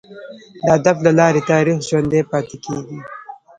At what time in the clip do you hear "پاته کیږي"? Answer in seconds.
2.31-2.99